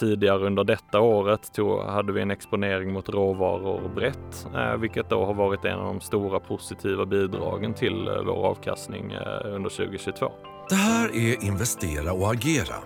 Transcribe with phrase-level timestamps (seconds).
[0.00, 5.24] tidigare under detta året tog, hade vi en exponering mot råvaror brett, eh, vilket då
[5.24, 10.32] har varit en av de stora positiva bidragen till eh, vår avkastning eh, under 2022.
[10.68, 12.76] Det här är Investera och agera,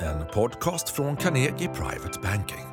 [0.00, 2.66] en podcast från Carnegie Private Banking.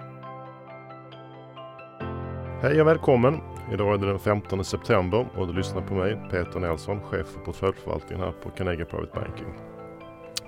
[2.62, 3.40] Hej och välkommen!
[3.74, 7.40] Idag är det den 15 september och du lyssnar på mig, Peter Nelson, chef för
[7.40, 9.71] portföljförvaltningen här på Carnegie Private Banking.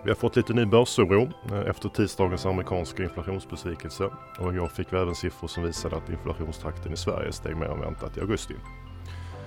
[0.03, 4.09] Vi har fått lite ny börsoro eh, efter tisdagens amerikanska inflationsbesvikelse
[4.39, 7.81] och igår fick vi även siffror som visade att inflationstakten i Sverige steg mer än
[7.81, 8.53] väntat i augusti.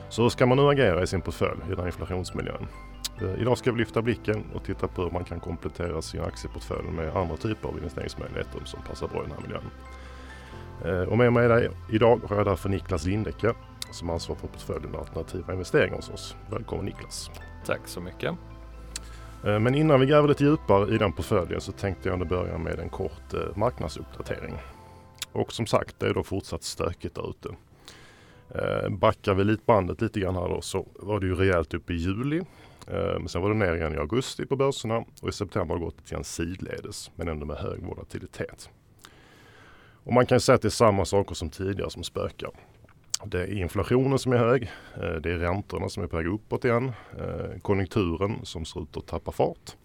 [0.08, 2.66] Så hur ska man nu agera i sin portfölj i den här inflationsmiljön?
[3.22, 6.90] Eh, idag ska vi lyfta blicken och titta på hur man kan komplettera sin aktieportfölj
[6.90, 9.70] med andra typer av investeringsmöjligheter som passar bra i den här miljön.
[10.84, 13.54] Eh, och med mig idag har jag därför Niklas Lindecke
[13.90, 16.36] som ansvarar för portföljen alternativa investeringar hos oss.
[16.50, 17.30] Välkommen Niklas!
[17.66, 18.55] Tack så mycket!
[19.44, 22.58] Eh, men innan vi gräver lite djupare i den portföljen så tänkte jag ändå börja
[22.58, 24.54] med en kort eh, marknadsuppdatering.
[25.32, 27.48] Och som sagt, det är då fortsatt stökigt där ute.
[28.54, 31.90] Eh, backar vi lite bandet lite grann här då så var det ju rejält upp
[31.90, 32.42] i juli.
[32.88, 35.84] Men sen var det ner igen i augusti på börserna och i september har det
[35.84, 38.70] gått lite grann sidledes men ändå med hög volatilitet.
[40.04, 42.50] Och man kan säga att det är samma saker som tidigare som spökar.
[43.24, 44.62] Det är inflationen som är hög.
[44.94, 46.92] Eh, det är räntorna som är på väg uppåt igen.
[47.18, 49.76] Eh, konjunkturen som ser ut att tappa fart.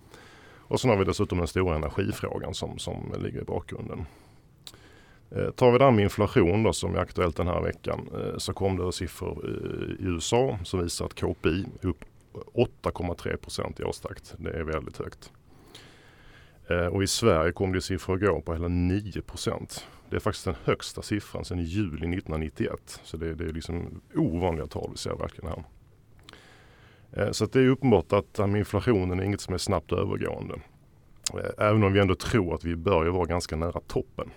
[0.54, 4.06] Och sen har vi dessutom den stora energifrågan som, som ligger i bakgrunden.
[5.32, 8.54] Eh, tar vi det här med inflation då, som är aktuellt den här veckan så
[8.54, 9.46] kom det siffror
[10.00, 12.06] i USA som visar att KPI är upp
[12.54, 14.36] 8,3 procent i årstakt.
[14.38, 15.32] Det är väldigt högt.
[16.70, 19.12] Eh, och i Sverige kom det siffror igår på hela 9.
[20.10, 23.00] Det är faktiskt den högsta siffran sedan juli 1991.
[23.04, 25.64] Så det, det är liksom ovanliga tal vi ser verkligen här.
[27.14, 30.56] Eh, så det är uppenbart att inflationen är inget som är snabbt övergående.
[31.34, 34.30] Eh, även om vi ändå tror att vi börjar vara ganska nära toppen.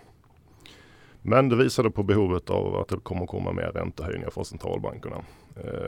[1.22, 5.25] Men det visade på behovet av att det kommer komma mer räntehöjningar från centralbankerna.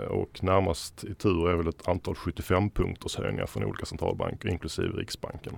[0.09, 4.89] Och närmast i tur är väl ett antal 75 punkters höjningar från olika centralbanker inklusive
[4.89, 5.57] Riksbanken.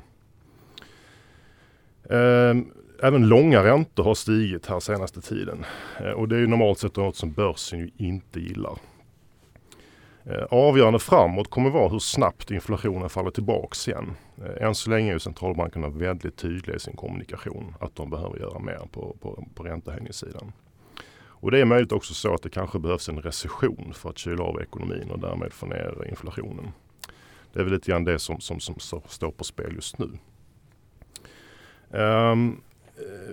[2.10, 2.72] Ehm,
[3.03, 5.64] även långa räntor har stigit här senaste tiden.
[6.00, 8.78] Eh, och det är ju normalt sett något som börsen ju inte gillar.
[10.25, 14.16] Eh, avgörande framåt kommer vara hur snabbt inflationen faller tillbaks igen.
[14.38, 18.59] Eh, än så länge är centralbankerna väldigt tydliga i sin kommunikation att de behöver göra
[18.59, 20.53] mer på, på, på räntehöjningssidan.
[21.41, 24.44] Och det är möjligt också så att det kanske behövs en recession för att kyla
[24.44, 26.69] av ekonomin och därmed få ner inflationen.
[27.53, 28.75] Det är väl lite grann det som, som, som
[29.09, 30.09] står på spel just nu.
[31.91, 32.60] Um,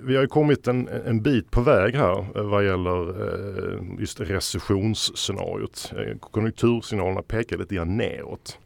[0.01, 4.19] vi har ju kommit en, en bit på väg här eh, vad gäller eh, just
[4.19, 5.93] recessionsscenariot.
[5.97, 8.59] Eh, Konjunktursignalerna pekar lite grann neråt.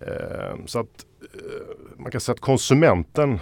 [0.00, 1.06] Ehm, så att
[1.96, 3.38] man kan säga att konsumenten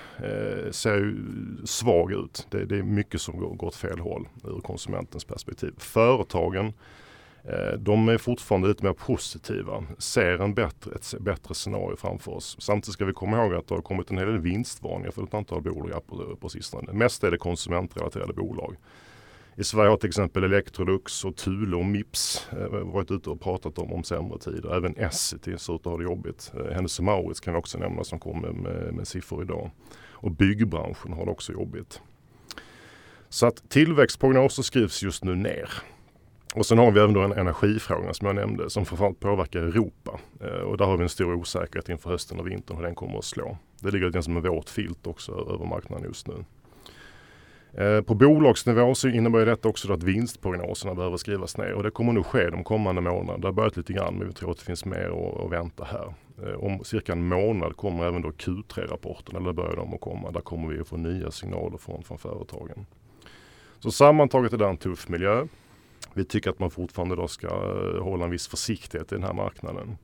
[0.71, 1.17] ser ju
[1.65, 2.47] svag ut.
[2.51, 5.73] Det, det är mycket som går, åt fel håll ur konsumentens perspektiv.
[5.79, 6.73] Företagen
[7.45, 12.57] Eh, de är fortfarande lite mer positiva, ser en bättre, ett bättre scenario framför oss.
[12.61, 15.35] Samtidigt ska vi komma ihåg att det har kommit en hel del vinstvarningar för ett
[15.35, 16.93] antal bolag på, eh, på sistone.
[16.93, 18.77] Mest är det konsumentrelaterade bolag.
[19.57, 23.79] I Sverige har till exempel Electrolux och Thule och Mips eh, varit ute och pratat
[23.79, 24.77] om, om sämre tider.
[24.77, 26.53] Även Essity ser ut att ha det jobbigt.
[26.73, 29.71] Hennes Mauritz kan vi också nämna som kommer med, med siffror idag.
[30.11, 32.01] Och byggbranschen har det också jobbigt.
[33.29, 35.71] Så att tillväxtprognoser skrivs just nu ner.
[36.55, 40.21] Och sen har vi även då en energifråga som jag nämnde som framförallt påverkar Europa.
[40.41, 43.19] Eh, och där har vi en stor osäkerhet inför hösten och vintern hur den kommer
[43.19, 43.57] att slå.
[43.81, 46.45] Det ligger lite som en våt filt också över marknaden just nu.
[47.75, 52.13] Eh, på bolagsnivå så innebär detta också att vinstprognoserna behöver skrivas ner och det kommer
[52.13, 53.39] nog ske de kommande månaderna.
[53.39, 56.15] Det har börjat lite grann men vi tror att det finns mer att vänta här.
[56.47, 60.31] Eh, om cirka en månad kommer även då Q3-rapporten, eller börjar de att komma.
[60.31, 62.87] Där kommer vi att få nya signaler från, från företagen.
[63.79, 65.47] Så sammantaget är det en tuff miljö.
[66.15, 69.33] Vi tycker att man fortfarande då ska eh, hålla en viss försiktighet i den här
[69.33, 69.97] marknaden.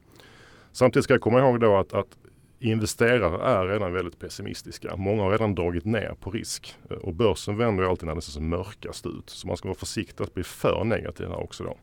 [0.72, 2.18] Samtidigt ska jag komma ihåg då att, att
[2.60, 4.96] investerare är redan väldigt pessimistiska.
[4.96, 8.20] Många har redan dragit ner på risk eh, och börsen vänder ju alltid när det
[8.20, 9.30] ser som mörkast ut.
[9.30, 11.76] Så man ska vara försiktig att bli för negativ här också då.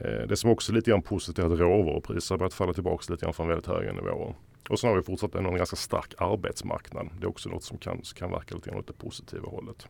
[0.00, 3.12] Eh, det som också är lite grann positivt är att råvarupriser har börjat falla tillbaka
[3.12, 4.34] lite grann från väldigt höga nivåer.
[4.68, 7.08] Och sen har vi fortsatt en ganska stark arbetsmarknad.
[7.20, 9.88] Det är också något som kan, kan verka lite grann åt det positiva hållet.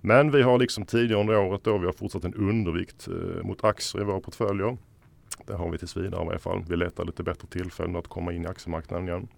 [0.00, 3.64] Men vi har liksom tidigare under året då vi har fortsatt en undervikt eh, mot
[3.64, 4.76] aktier i våra portföljer.
[5.46, 6.64] Det har vi tills vidare i varje fall.
[6.68, 9.28] Vi letar lite bättre tillfällen att komma in i aktiemarknaden igen.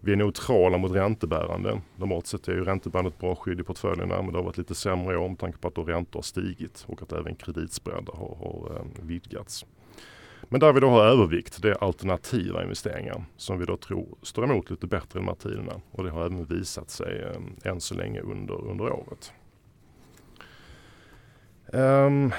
[0.00, 1.80] Vi är neutrala mot räntebärande.
[1.96, 4.74] Normalt sett är ju räntebärande ett bra skydd i portföljerna men det har varit lite
[4.74, 8.14] sämre i år med tanke på att då räntor har stigit och att även kreditspreadar
[8.14, 9.66] har, har eh, vidgats.
[10.48, 14.44] Men där vi då har övervikt, det är alternativa investeringar som vi då tror står
[14.44, 15.80] emot lite bättre i de här tiderna.
[15.90, 19.32] Och det har även visat sig eh, än så länge under, under året.
[21.72, 22.32] Um,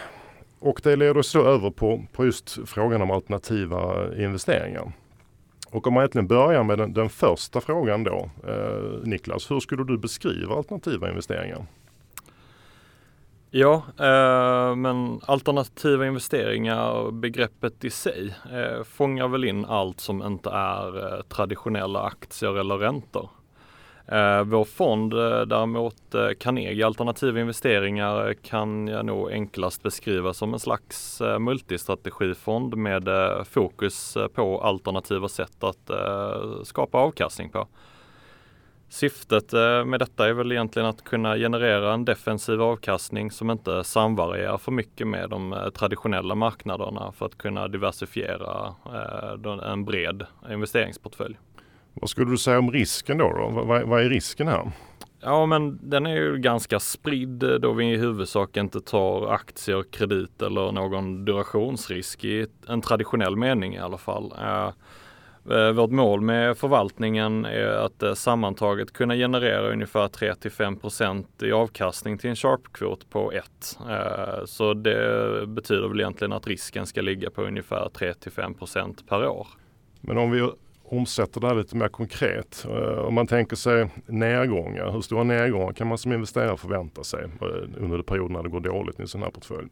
[0.60, 4.92] och det leder oss då över på, på just frågan om alternativa investeringar.
[5.72, 9.84] Och om man egentligen börjar med den, den första frågan då, eh, Niklas, hur skulle
[9.84, 11.66] du beskriva alternativa investeringar?
[13.50, 20.50] Ja, eh, men alternativa investeringar, begreppet i sig, eh, fångar väl in allt som inte
[20.50, 23.30] är eh, traditionella aktier eller räntor.
[24.08, 30.34] Eh, vår fond eh, däremot, eh, Carnegie Alternativa Investeringar, eh, kan jag nog enklast beskriva
[30.34, 35.92] som en slags eh, multistrategifond med eh, fokus på alternativa sätt att
[36.64, 37.68] skapa avkastning på.
[38.90, 39.52] Syftet
[39.86, 44.72] med detta är väl egentligen att kunna generera en defensiv avkastning som inte samvarierar för
[44.72, 48.76] mycket med de traditionella marknaderna för att kunna diversifiera
[49.64, 51.38] en bred investeringsportfölj.
[52.02, 53.34] Vad skulle du säga om risken då?
[53.34, 53.50] då?
[53.50, 54.72] Vad, vad är risken här?
[55.28, 60.42] Ja men den är ju ganska spridd då vi i huvudsak inte tar aktier, kredit
[60.42, 64.34] eller någon durationsrisk i en traditionell mening i alla fall.
[64.42, 64.72] Eh,
[65.58, 72.18] eh, vårt mål med förvaltningen är att eh, sammantaget kunna generera ungefär 3-5% i avkastning
[72.18, 73.78] till en sharp-kvot på 1.
[74.46, 79.48] Så det betyder väl egentligen att risken ska ligga på ungefär 3-5% per år.
[80.02, 80.50] Men om vi
[80.90, 82.66] omsätter det här lite mer konkret.
[82.70, 87.24] Eh, om man tänker sig nedgångar, hur stora nedgångar kan man som investerare förvänta sig
[87.24, 89.68] eh, under perioden när det går dåligt i en sån här portfölj?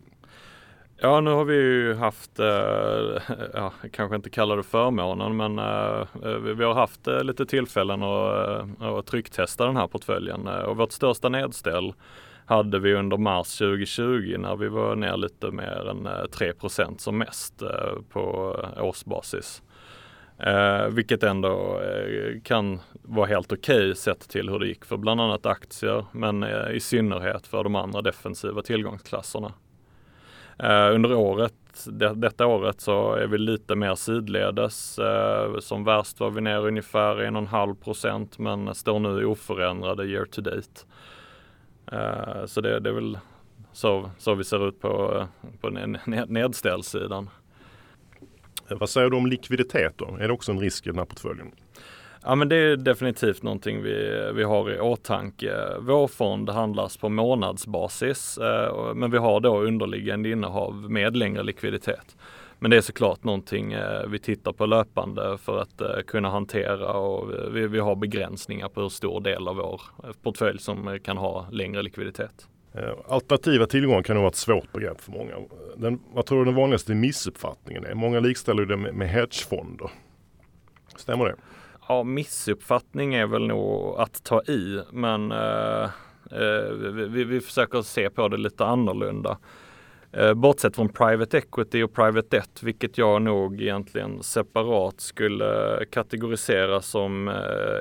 [0.97, 2.45] Ja, nu har vi ju haft, eh,
[3.53, 6.07] ja, kanske inte kallar det förmånen, men eh,
[6.55, 10.47] vi har haft lite tillfällen att, att trycktesta den här portföljen.
[10.47, 11.93] och vårt största nedställ
[12.45, 17.63] hade vi under mars 2020 när vi var ner lite mer än 3% som mest
[18.09, 19.61] på årsbasis.
[20.39, 24.97] Eh, vilket ändå eh, kan vara helt okej okay sett till hur det gick för
[24.97, 29.53] bland annat aktier men eh, i synnerhet för de andra defensiva tillgångsklasserna.
[30.59, 31.53] Eh, under året,
[31.85, 34.99] det, detta året så är vi lite mer sidledes.
[34.99, 40.41] Eh, som värst var vi ner ungefär 1,5 procent men står nu oförändrade year to
[40.41, 40.81] date.
[41.91, 43.17] Eh, så det, det, är väl
[43.71, 45.25] så, så vi ser ut på,
[45.61, 45.69] på
[46.27, 47.29] nedställsidan.
[48.79, 50.17] Vad säger du om likviditet då?
[50.19, 51.51] Är det också en risk i den här portföljen?
[52.25, 55.53] Ja men det är definitivt någonting vi, vi har i åtanke.
[55.79, 62.15] Vår fond handlas på månadsbasis eh, men vi har då underliggande innehav med längre likviditet.
[62.63, 66.93] Men det är såklart någonting eh, vi tittar på löpande för att eh, kunna hantera
[66.93, 69.81] och eh, vi, vi har begränsningar på hur stor del av vår
[70.21, 72.47] portfölj som kan ha längre likviditet.
[72.75, 75.33] Eh, alternativa tillgångar kan nog vara ett svårt begrepp för många.
[75.77, 77.93] Den, vad tror du den vanligaste missuppfattningen är?
[77.93, 79.91] Många likställer det med, med hedgefonder.
[80.95, 81.35] Stämmer det?
[81.87, 85.83] Ja, missuppfattning är väl nog att ta i, men eh,
[86.31, 86.71] eh,
[87.09, 89.37] vi, vi, försöker se på det lite annorlunda.
[90.11, 96.81] Eh, bortsett från private equity och private debt, vilket jag nog egentligen separat skulle kategorisera
[96.81, 97.35] som eh,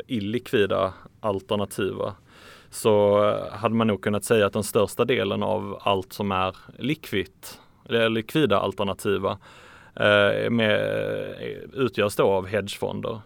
[0.07, 2.15] illikvida alternativa
[2.73, 6.57] så eh, hade man nog kunnat säga att den största delen av allt som är
[6.79, 9.39] likvitt, eller likvida alternativa,
[9.97, 10.75] eh, med,
[11.41, 13.21] eh, utgörs då av hedgefonder.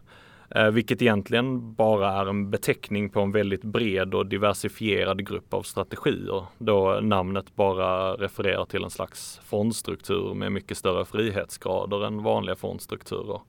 [0.50, 5.62] Eh, vilket egentligen bara är en beteckning på en väldigt bred och diversifierad grupp av
[5.62, 6.44] strategier.
[6.58, 13.40] Då namnet bara refererar till en slags fondstruktur med mycket större frihetsgrader än vanliga fondstrukturer.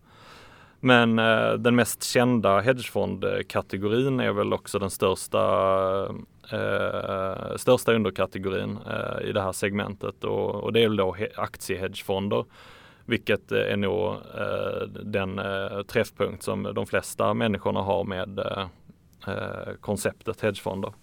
[0.79, 5.43] Men eh, den mest kända hedgefondkategorin är väl också den största,
[6.51, 12.45] eh, största underkategorin eh, i det här segmentet och, och det är väl då aktiehedgefonder.
[13.05, 18.67] Vilket eh, är nog eh, den eh, träffpunkt som de flesta människorna har med eh,
[19.27, 20.93] eh konceptet hedgefonder.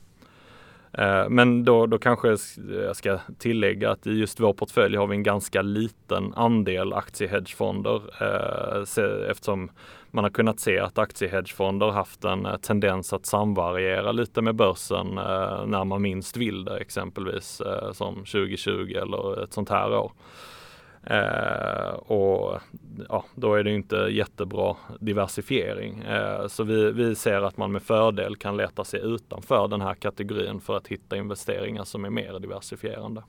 [0.98, 2.36] Eh, men då, då kanske
[2.68, 8.02] jag ska tillägga att i just vår portfölj har vi en ganska liten andel aktiehedgefonder
[8.20, 9.70] eh, eftersom
[10.10, 15.06] man har kunnat se att aktiehedgefonder haft en eh, tendens att samvariera lite med börsen
[15.66, 20.12] när man minst vill det exempelvis som 2020 eller ett sånt här år.
[21.06, 22.60] Eh, och
[23.08, 26.02] ja, då är det inte jättebra diversifiering.
[26.02, 29.94] Eh, så vi, vi ser att man med fördel kan leta sig utanför den här
[29.94, 33.22] kategorin för att hitta investeringar som är mer diversifierande.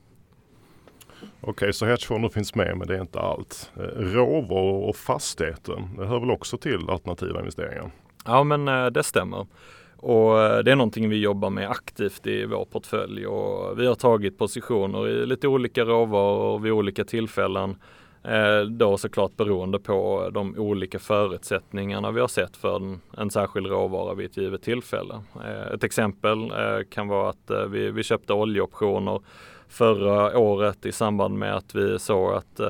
[1.40, 3.70] Okej, okay, så hedgefonder finns med men det är inte allt.
[3.76, 7.90] Eh, råvaror och fastigheter, det hör väl också till alternativa investeringar?
[8.24, 9.46] Ja men eh, det stämmer.
[9.96, 13.94] Och eh, det är någonting vi jobbar med aktivt i vår portfölj och vi har
[13.94, 17.76] tagit positioner i lite olika råvaror vid olika tillfällen.
[18.22, 23.66] Eh, då såklart beroende på de olika förutsättningarna vi har sett för en, en särskild
[23.66, 25.14] råvara vid ett givet tillfälle.
[25.44, 26.52] Eh, ett exempel
[26.90, 29.20] kan vara att vi, vi köpte oljeoptioner
[29.68, 32.60] förra året i samband med att vi såg att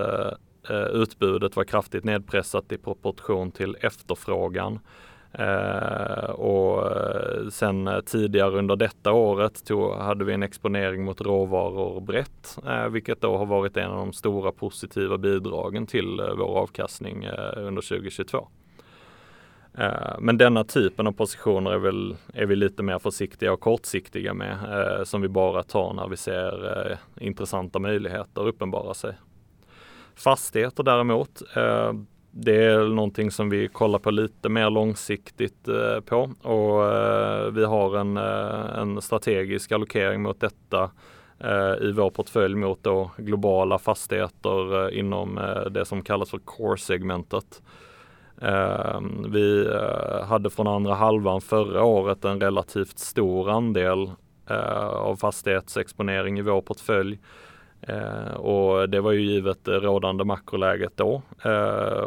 [0.92, 4.78] utbudet var kraftigt nedpressat i proportion till efterfrågan.
[5.32, 11.20] Eh, och eh, sen eh, tidigare under detta året tog, hade vi en exponering mot
[11.20, 16.34] råvaror brett, eh, vilket då har varit en av de stora positiva bidragen till eh,
[16.36, 18.48] vår avkastning eh, under 2022.
[19.78, 24.34] Eh, men denna typen av positioner är, väl, är vi lite mer försiktiga och kortsiktiga
[24.34, 24.58] med,
[25.08, 29.14] som vi bara tar när vi ser intressanta möjligheter uppenbara sig.
[30.14, 31.42] Fastigheter däremot,
[32.38, 37.64] det är någonting som vi kollar på lite mer långsiktigt eh, på och eh, vi
[37.64, 40.90] har en, eh, en strategisk allokering mot detta
[41.80, 45.40] i vår portfölj mot då globala fastigheter inom
[45.70, 47.62] det som kallas för core-segmentet.
[48.42, 49.68] Ehm, vi
[50.28, 54.10] hade från andra halvan förra året en relativt stor andel
[54.90, 57.18] av fastighetsexponering i vår portfölj.
[57.86, 61.22] Eh, och det var ju givet det rådande makroläget då.
[61.44, 62.02] Eh,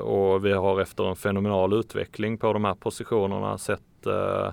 [0.00, 4.52] och vi har efter en fenomenal utveckling på de här positionerna sett eh,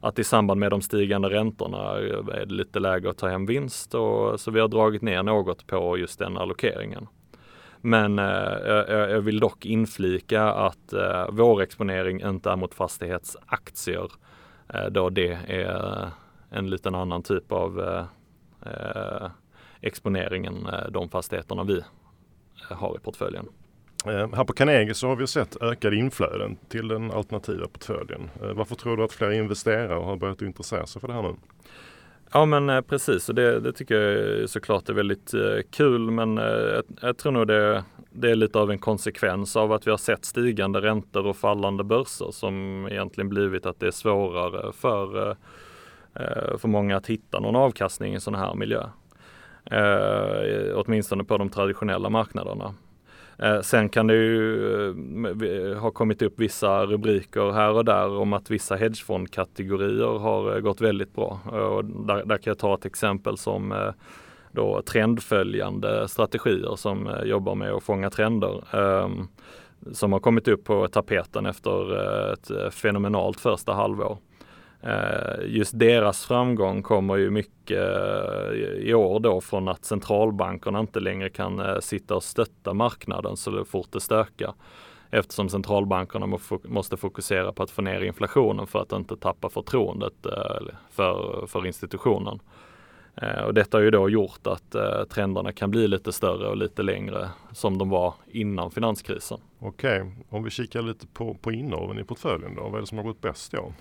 [0.00, 3.94] att i samband med de stigande räntorna är det lite läge att ta hem vinst.
[3.94, 7.06] Och, så vi har dragit ner något på just den allokeringen.
[7.80, 8.24] Men eh,
[8.88, 14.10] jag vill dock inflika att eh, vår exponering inte är mot fastighetsaktier.
[14.68, 16.10] Eh, då det är
[16.50, 18.04] en liten annan typ av eh,
[18.72, 19.28] eh
[19.80, 21.78] exponeringen, eh, de fastigheterna vi
[22.70, 23.46] eh, har i portföljen.
[24.06, 28.30] Eh, här på Carnegie så har vi sett ökade inflöden till den alternativa portföljen.
[28.54, 31.34] Varför tror du att fler investerare har börjat intressera sig för det här nu?
[32.32, 35.34] Ja men precis och det, det tycker jag såklart är väldigt
[35.70, 39.86] kul men jag, jag tror nog det, det, är lite av en konsekvens av att
[39.86, 44.72] vi har sett stigande räntor och fallande börser som egentligen blivit att det är svårare
[44.72, 45.36] för,
[46.58, 48.84] för många att hitta någon avkastning i sån här miljö.
[49.70, 52.74] Eh, åtminstone på de traditionella marknaderna.
[53.38, 54.90] Eh, sen kan det ju
[55.70, 60.60] eh, ha kommit upp vissa rubriker här och där om att vissa hedgefondkategorier har eh,
[60.60, 61.40] gått väldigt bra.
[61.52, 63.90] Eh, och där, där, kan jag ta ett exempel som eh,
[64.52, 68.76] då trendföljande strategier som eh, jobbar med att fånga trender.
[68.76, 69.28] Ehm,
[69.92, 74.18] som har kommit upp på tapeten efter eh, ett eh, fenomenalt första halvår.
[74.80, 81.00] Eh, just deras framgång kommer ju mycket eh, i år då från att centralbankerna inte
[81.00, 84.54] längre kan eh, sitta och stötta marknaden så fort det stökar.
[85.10, 90.26] Eftersom centralbankerna måste fokusera på att få ner inflationen för att inte tappa förtroendet
[90.90, 92.40] för, för institutionen.
[93.46, 94.76] Och detta har ju då gjort att
[95.10, 99.38] trenderna kan bli lite större och lite längre som de var innan finanskrisen.
[99.58, 102.98] Okej, om vi kikar lite på, på innehaven i portföljen då, vad är det som
[102.98, 103.72] har gått bäst i år?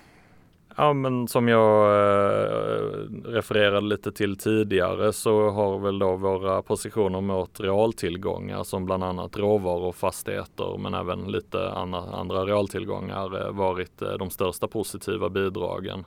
[0.80, 2.82] Ja men som jag eh,
[3.24, 9.38] refererade lite till tidigare så har väl då våra positioner mot realtillgångar som bland annat
[9.38, 16.06] råvaror och fastigheter men även lite andra, realtillgångar eh, varit eh, de största positiva bidragen.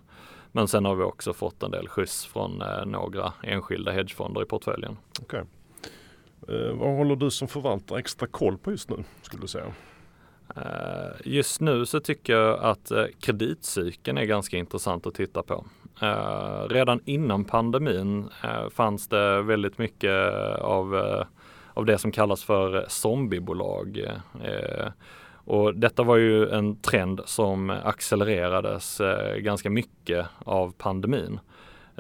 [0.53, 4.97] Men sen har vi också fått en del skjuts från några enskilda hedgefonder i portföljen.
[5.23, 5.43] Okay.
[6.75, 9.73] Vad håller du som förvaltare extra koll på just nu skulle du säga?
[10.57, 15.65] Eh, just nu så tycker jag att eh, kreditcykeln är ganska intressant att titta på.
[16.03, 18.29] Eh, redan innan pandemin
[18.71, 20.95] fanns det väldigt mycket av,
[21.75, 24.11] av det som kallas för zombiebolag.
[25.45, 29.01] Och detta var ju en trend som accelererades
[29.39, 31.41] ganska mycket av pandemin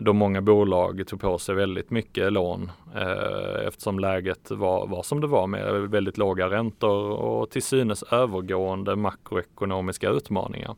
[0.00, 5.21] då många bolag tog på sig väldigt mycket lån eh, eftersom läget var, var som
[5.21, 10.76] det var med väldigt låga räntor och till synes övergående makroekonomiska utmaningar.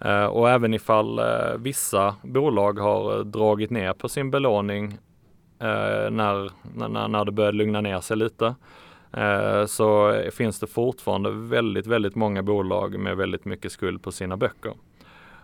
[0.00, 1.24] Eh, och även ifall eh,
[1.58, 4.92] vissa bolag har dragit ner på sin belåning
[5.58, 8.54] eh, när, när, när det började lugna ner sig lite
[9.12, 14.36] eh, så finns det fortfarande väldigt, väldigt många bolag med väldigt mycket skuld på sina
[14.36, 14.72] böcker.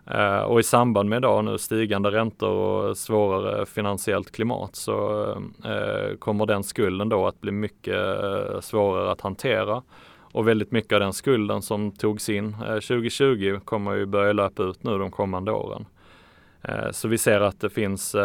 [0.06, 5.23] Eh, och i samband med då nu stigande räntor och svårare finansiellt klimat så
[5.64, 9.82] eh, kommer den skulden då att bli mycket eh, svårare att hantera.
[10.20, 14.82] Och väldigt mycket av den skulden som togs in 2020 kommer ju börja löpa ut
[14.82, 15.87] nu de kommande åren.
[16.90, 18.16] Så vi ser att det finns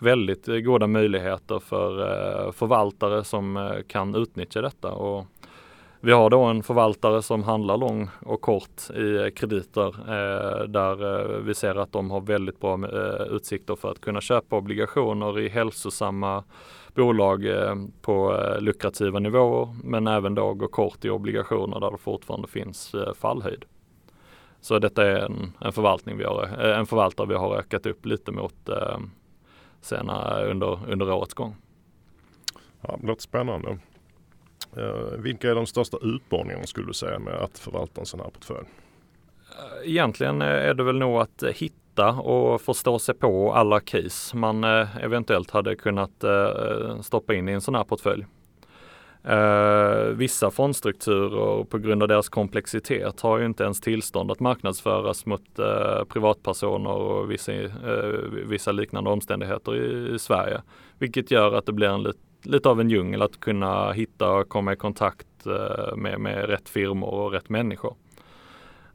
[0.00, 4.92] väldigt goda möjligheter för förvaltare som kan utnyttja detta.
[4.92, 5.26] Och
[6.00, 11.38] vi har då en förvaltare som handlar lång och kort i krediter eh, där eh,
[11.38, 15.48] vi ser att de har väldigt bra eh, utsikter för att kunna köpa obligationer i
[15.48, 16.44] hälsosamma
[16.94, 21.98] bolag eh, på eh, lukrativa nivåer men även då gå kort i obligationer där det
[21.98, 23.64] fortfarande finns eh, fallhöjd.
[24.60, 28.06] Så detta är en, en, förvaltning vi har, eh, en förvaltare vi har ökat upp
[28.06, 28.98] lite mot eh,
[29.80, 31.56] senare under, under årets gång.
[32.80, 33.78] Ja, det låter spännande.
[34.76, 38.30] Eh, vilka är de största utmaningarna skulle du säga med att förvalta en sån här
[38.30, 38.66] portfölj?
[39.58, 44.36] Eh, egentligen eh, är det väl nog att hitta och förstå sig på alla case
[44.36, 46.24] man eventuellt hade kunnat
[47.02, 48.26] stoppa in i en sån här portfölj.
[50.14, 55.42] Vissa fondstrukturer på grund av deras komplexitet har ju inte ens tillstånd att marknadsföras mot
[56.08, 57.52] privatpersoner och vissa,
[58.44, 59.76] vissa liknande omständigheter
[60.14, 60.62] i, Sverige.
[60.98, 64.48] Vilket gör att det blir en lite lite av en djungel att kunna hitta och
[64.48, 67.94] komma i kontakt eh, med, med rätt firmor och rätt människor.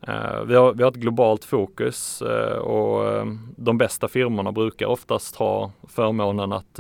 [0.02, 3.28] Eh, vi har, vi har ett globalt fokus eh, och
[3.58, 6.80] de bästa firmorna brukar oftast ha förmånen att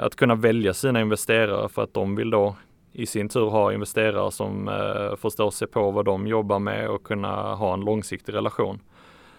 [0.00, 2.56] att kunna välja sina investerare för att de vill då
[2.92, 4.70] i sin tur ha investerare som
[5.18, 8.80] förstår sig på vad de jobbar med och kunna ha en långsiktig relation.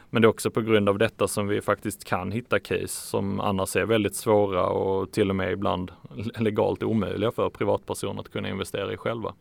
[0.10, 3.40] Men det är också på grund av detta som vi faktiskt kan hitta case som
[3.40, 5.92] annars är väldigt svåra och till och med ibland
[6.40, 9.34] legalt omöjliga för privatpersoner att kunna investera i själva.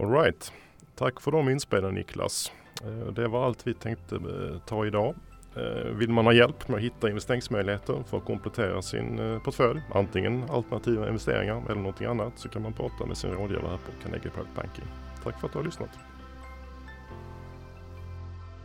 [0.00, 0.52] All right.
[0.94, 2.52] Tack för de inspelen Niklas.
[2.84, 5.14] Eh, det var allt vi tänkte eh, ta idag.
[5.56, 10.50] Eh, vill man ha hjälp med att hitta investeringsmöjligheter för att komplettera sin portfölj, antingen
[10.50, 14.30] alternativa investeringar eller någonting annat, så kan man prata med sin rådgivare här på Carnegie
[14.30, 14.84] Private Banking.
[15.24, 15.90] Tack för att du har lyssnat.